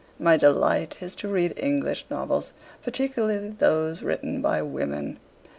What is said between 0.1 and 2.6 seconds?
My delight is to read English novels,